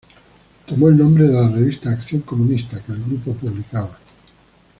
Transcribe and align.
Tomó 0.65 0.89
el 0.89 0.97
nombre 0.97 1.27
de 1.27 1.33
la 1.33 1.47
revista 1.47 1.91
"Acción 1.91 2.21
Comunista", 2.23 2.79
que 2.83 2.91
el 2.93 3.03
grupo 3.03 3.33
publicaba. 3.33 3.99